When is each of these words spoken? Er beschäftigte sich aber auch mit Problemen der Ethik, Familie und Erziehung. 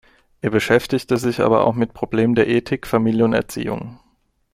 Er 0.41 0.49
beschäftigte 0.49 1.17
sich 1.17 1.41
aber 1.41 1.63
auch 1.63 1.75
mit 1.75 1.93
Problemen 1.93 2.33
der 2.33 2.47
Ethik, 2.47 2.87
Familie 2.87 3.23
und 3.23 3.33
Erziehung. 3.33 3.99